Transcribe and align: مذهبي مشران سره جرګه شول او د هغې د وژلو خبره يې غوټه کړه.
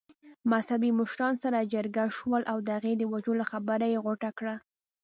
مذهبي 0.51 0.89
مشران 0.99 1.33
سره 1.43 1.67
جرګه 1.73 2.05
شول 2.17 2.41
او 2.51 2.57
د 2.67 2.69
هغې 2.77 2.93
د 2.97 3.03
وژلو 3.13 3.43
خبره 3.51 3.85
يې 3.93 3.99
غوټه 4.05 4.29
کړه. 4.37 4.55